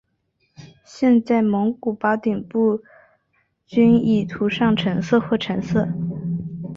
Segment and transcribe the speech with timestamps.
[0.83, 2.81] 现在蒙古包顶部
[3.67, 5.87] 均已涂上橙色或棕色。